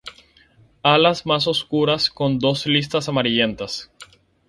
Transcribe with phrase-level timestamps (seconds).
[0.81, 3.91] Alas más oscuras con dos listas amarillentas.